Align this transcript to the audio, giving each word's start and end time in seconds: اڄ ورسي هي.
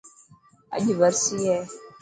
اڄ 0.75 0.85
ورسي 0.99 1.37
هي. 1.49 1.59